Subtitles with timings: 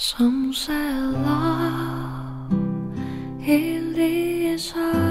[0.00, 2.52] Some say love
[3.40, 5.07] it is a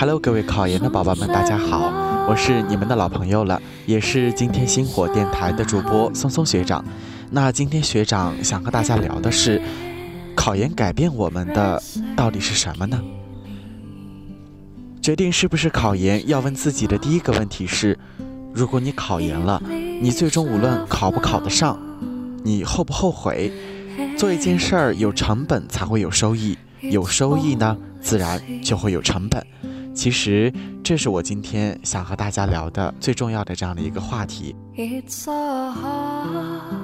[0.00, 1.92] Hello，各位考研的宝宝们，大家好，
[2.28, 6.84] 我是你们的老朋友了，也是今天星火电台的主播松松学长。
[7.32, 9.60] 那今天学长想和大家聊的是，
[10.36, 11.82] 考研改变我们的
[12.16, 13.02] 到底是什么呢？
[15.02, 17.98] 决定是不是考研，要问自己的第一个问题是：
[18.54, 19.60] 如果你考研了，
[20.00, 21.76] 你最终无论考不考得上，
[22.44, 23.50] 你后不后悔？
[24.16, 29.44] 做一件事儿有成本才会有收益，有收益呢，自然就会有成本。
[29.97, 30.51] 其实，
[30.83, 34.55] 这是我今天想和大家聊的最重要的这样的一个话题。
[34.75, 36.83] It's a heart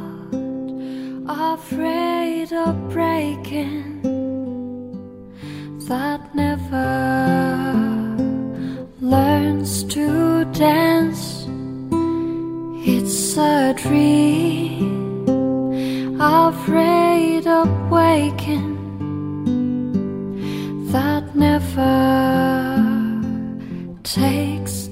[16.30, 18.73] afraid of breaking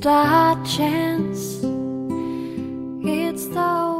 [0.03, 1.63] Chance.
[3.05, 3.93] It's the.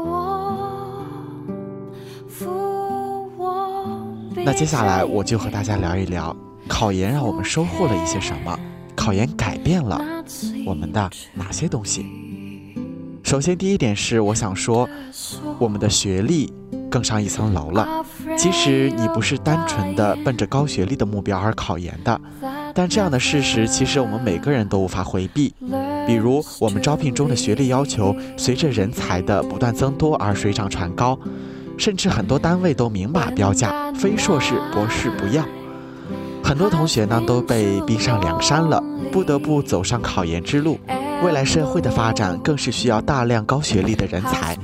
[4.45, 6.35] 那接下来我就和大家聊一聊，
[6.67, 8.59] 考研让我们收获了一些什么，
[8.93, 10.01] 考研改变了
[10.65, 12.05] 我们的哪些东西。
[13.23, 14.89] 首先，第一点是我想说，
[15.57, 16.51] 我们的学历
[16.89, 18.03] 更上一层楼了。
[18.35, 22.19] 即使你不是单纯的奔着高学历的目标而考研的，
[22.73, 25.53] 但这样的事实其实我们每个人都无法回避。
[26.05, 31.17] 比如，我们招聘中的学历要求随着人才的不断增多而水涨船高，
[31.77, 35.43] 甚至很多单位都明码标价，非硕士、博士不要。
[36.43, 40.77] 很多同学呢都被逼上梁山了，不得不走上考研之路。
[41.23, 44.57] 未来社会的发展更是需要大量高学历的人才，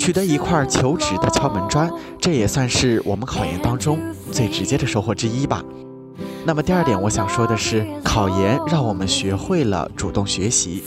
[0.00, 4.00] 取得一块求职的敲门砖，这也算是我们考研当中
[4.32, 5.62] 最直接的收获之一吧。
[6.44, 10.82] 那么第二点，我想说的是，考研让我们学会了主动学习。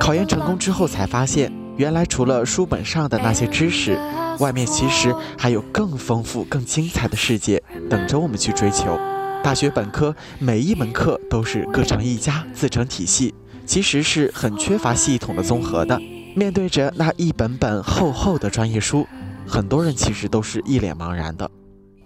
[0.00, 3.98] 考研成功之后，才发现原来除了书本上的那些知识，
[4.38, 8.98] 外面其实还有更丰富、更精彩的世界等着我们去追求。
[9.42, 13.34] 大学本科每一门课都是各成一家、自成体系，
[13.66, 16.00] 其实是很缺乏系统的综合的。
[16.34, 19.06] 面对着那一本本厚厚的专业书，
[19.46, 21.50] 很多人其实都是一脸茫然的，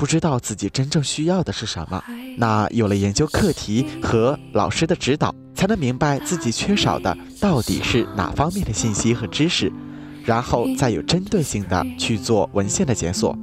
[0.01, 2.03] 不知道自己真正需要的是什么。
[2.39, 9.71] 那有了研究课题和老师的指导，才能明白自己缺少的到底是哪方面的信息和知识，
[10.25, 13.37] 然后再有针对性的去做文献的检索。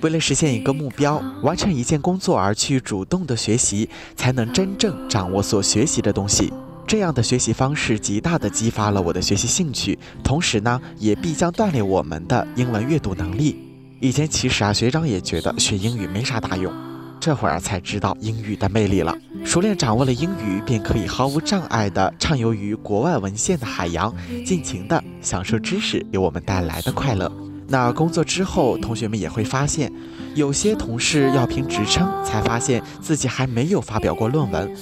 [0.00, 6.52] 为了实现一个目标，完成一件工作而去主动的学习，才能真正掌握所学习的东西。
[6.86, 13.65] 这样的学习方式极大地激发了我的学习兴趣，同时呢，也必将锻炼我们的英文阅读能力。
[13.98, 16.70] 以前其实啊，学长也觉得学英语没啥大用，
[17.18, 19.16] 这会儿才知道英语的魅力了。
[19.42, 24.14] 熟练掌握了英语，便可以毫无障碍地畅游于国外文献的海洋，
[24.44, 27.30] 尽情地享受知识给我们带来的快乐。
[27.68, 29.90] 那工作之后，同学们也会发现，
[30.34, 34.76] 有些同事要凭职称，才发现自己还没有发表过论文，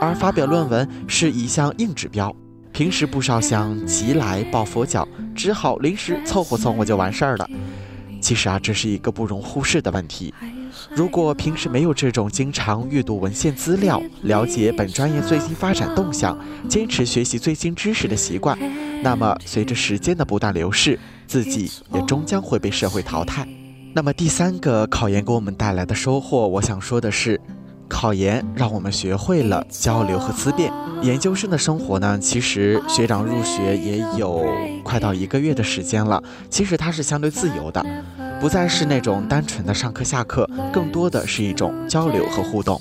[0.00, 2.34] 而发表论文是一项硬指标。
[2.72, 5.06] 平时不少想急来抱佛脚，
[5.36, 7.48] 只好临时凑合凑合就完事儿了。
[8.26, 10.34] 其实啊，这是一个不容忽视的问题。
[10.90, 16.36] 如果平时没有这种经常阅读文献资料、了解本专业最新发展动向、
[16.68, 18.58] 坚持学习最新知识的习惯，
[19.00, 20.98] 那么随着时间的不断流逝，
[21.28, 23.46] 自己也终将会被社会淘汰。
[23.92, 27.40] 那么第三个考研给我们带来的收获，我想说的是，
[27.96, 30.70] 考研让我们学会了交流和思辨。
[31.00, 34.44] 研究生的生活呢，其实学长入学也有
[34.84, 37.82] 快到一个月的时间了，其实它是相对自由的。
[38.38, 42.78] 不再是那种单纯的上课下课，更多的是一种交流和互动。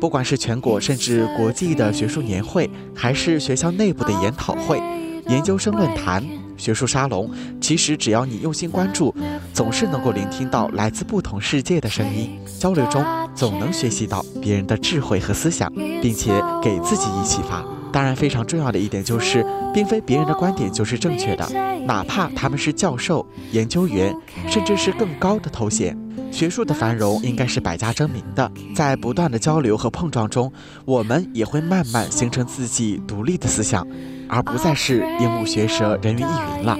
[0.00, 4.80] 不管是全国甚至国际的学术年会，还是学校内部的研讨会、
[5.26, 6.24] 研究生论坛、
[6.60, 7.30] 学术沙龙，
[7.60, 9.14] 其实只要你用心关注，
[9.54, 12.38] 总是能够聆听到来自不同世界的声音。
[12.58, 13.02] 交流中
[13.34, 15.72] 总能学习到别人的智慧和思想，
[16.02, 17.64] 并且给自己以启发。
[17.90, 21.48] 当然，非常重要的一点就是，并非别人的观点就是正确的，
[21.86, 24.14] 哪怕他们是教授、研究员，
[24.48, 25.96] 甚至是更高的头衔。
[26.30, 30.52] 学术的繁荣应该是百家争鸣的，在不断的交流和碰撞中，
[30.84, 33.84] 我们也会慢慢形成自己独立的思想，
[34.30, 36.78] 而不再是鹦鹉学舌、人云亦云了。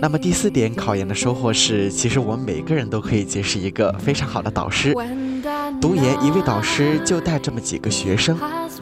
[0.00, 4.92] 那么第四点考研的收获是，其实我们每个人都可以结识一个非常好的导师。
[5.80, 8.36] 读研一位导师就带这么几个学生，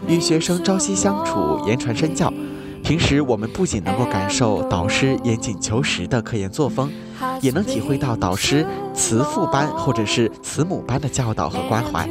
[0.08, 2.32] 与学生朝夕相处，言传身教。
[2.86, 6.88] 平时我们不仅能够感受导师严谨求实的科研作风，
[7.42, 12.08] 也能体会到导师慈父般或者是慈母般的教导和关怀。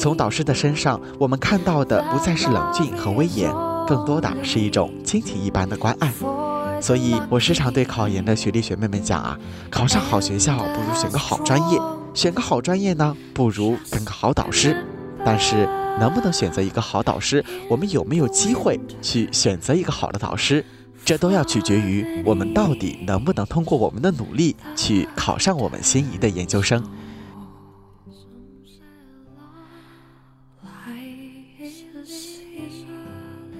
[0.00, 3.48] 从导师的身上，我们看到的不再是冷峻和威严，
[3.86, 6.12] 更多的是一种亲情一般的关爱。
[6.80, 9.38] 所以我时常对考研的学弟学妹们讲啊，
[9.70, 11.78] 考上好学校不如选个好专业，
[12.12, 14.84] 选个好专业呢不如跟个好导师。
[15.24, 15.68] 但是。
[15.98, 17.44] 能不能选择一个好导师？
[17.68, 20.64] 我们有没有机会去选择一个好的导师？
[21.04, 26.82] 这都要取决于我们到底能不能通过我们的努力去考上我们心仪的研究生。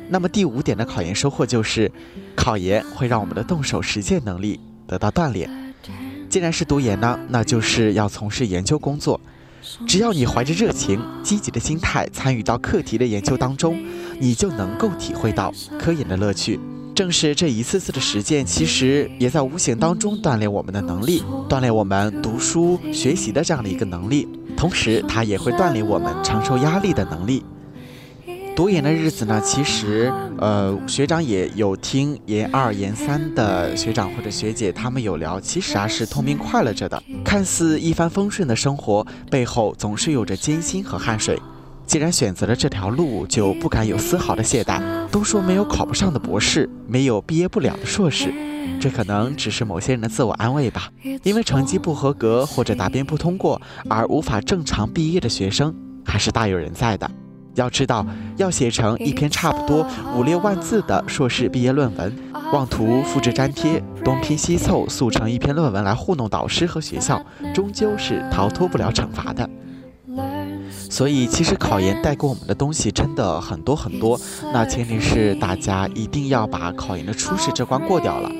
[0.08, 1.90] 那么第五点的考研收获就是，
[2.36, 5.50] 考研会让我们的动手实践能力得到锻炼。
[6.28, 9.20] 既然是读研呢，那就是要从事研究工作。
[9.86, 13.82] 只要你怀着热情、积极的心态参与到课题的研究当中，
[14.20, 16.58] 你就能够体会到科研的乐趣。
[16.94, 27.44] 正是这一次次的实践，其实也在无形当中锻炼我们的能力，锻炼我们读书学习的这样的一个能力，同时它也会锻炼我们承受压力的能力。
[28.56, 37.02] 读研的日子呢，其实，呃，学长也有听研二、研三的学长或者学姐他们有聊，其实啊是痛并快乐着的。
[37.24, 41.36] 看似一帆风顺的生活，背后总是有着艰辛和汗水。
[41.84, 44.80] 既然选择了这条路，就不敢有丝毫的懈怠。
[45.08, 48.32] 都说没有考不上的博士，没有毕业不了的硕士，
[48.80, 50.88] 这可能只是某些人的自我安慰吧。
[51.24, 53.60] 因为成绩不合格或者答辩不通过
[53.90, 55.74] 而无法正常毕业的学生，
[56.04, 57.10] 还是大有人在的。
[57.54, 58.04] 要知道，
[58.36, 59.86] 要写成一篇差不多
[60.16, 62.12] 五六万字的硕士毕业论文，
[62.52, 67.24] 妄图复制粘贴、东拼西凑速成一篇论文来糊弄导师和学校，
[67.54, 69.48] 终究是逃脱不了惩罚的。
[70.90, 74.20] 所以，其实考研带给我们的东西真的很多很多。
[74.52, 78.30] 那前提是大家一定要把考研的初试这关过掉了。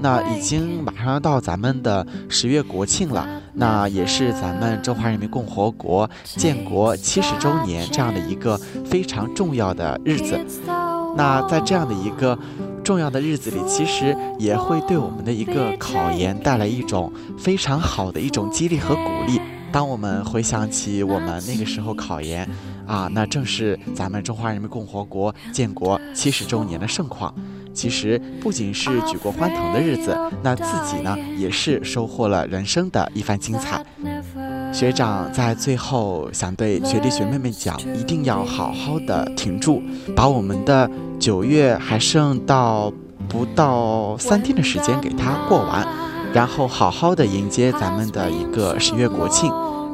[0.00, 8.56] 那已经马上要到咱们的十月国庆了，那也是咱们中华人民共和国建国七十周年这样的一个
[8.86, 10.38] 非常重要的日子。
[11.16, 12.38] 那在这样的一个
[12.84, 19.40] 重要的日子里，其实也会对我们的一个考研带来一种非常好的一种激励和鼓励。
[19.72, 22.48] 当我们回想起我们那个时候考研
[22.86, 27.34] 啊，那正是咱们中华人民共和国建国七十周年的盛况。
[27.78, 33.80] 其实不仅是举国欢腾的日子，那自己呢也是收获了人生的一番精彩。
[34.72, 39.80] 学长在最后想对学弟学妹们讲，一定要好好的挺住，
[40.16, 40.90] 把我们的
[41.20, 42.92] 九月还剩到
[43.28, 45.86] 不到三天的时间给他过完，
[46.34, 49.52] 然后好好的迎接咱们的一个十月国庆。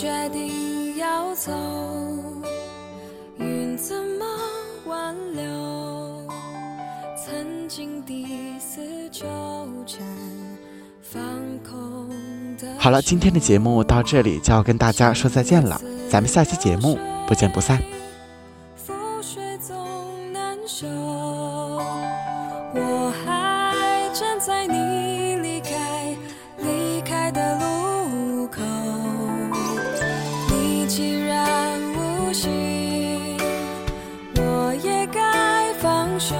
[0.00, 1.50] 决定要走，
[3.36, 4.24] 云怎么
[4.86, 5.42] 挽留？
[7.16, 8.24] 曾经的
[8.60, 9.26] 死纠
[9.84, 10.06] 缠，
[11.02, 11.20] 放
[11.68, 12.08] 空
[12.78, 17.82] 好了，今天的节目到这里就要跟大家说再见了，咱们下期节目不见不散。
[36.18, 36.34] 酒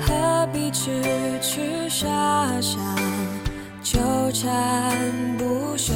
[0.00, 0.90] 何必痴
[1.40, 2.76] 痴傻傻
[3.80, 4.00] 纠
[4.32, 4.92] 缠
[5.38, 5.92] 不休？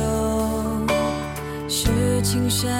[1.68, 2.70] 是情深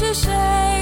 [0.00, 0.79] 是谁